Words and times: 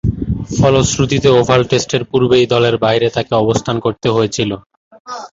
ফলশ্রুতিতে 0.57 1.29
ওভাল 1.39 1.61
টেস্টের 1.69 2.03
পূর্বেই 2.09 2.45
দলের 2.53 2.75
বাইরে 2.85 3.07
তাকে 3.15 3.33
অবস্থান 3.43 3.75
করতে 3.85 4.07
হয়েছিল। 4.15 4.51